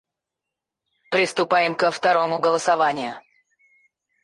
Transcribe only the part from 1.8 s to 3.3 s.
второму голосованию.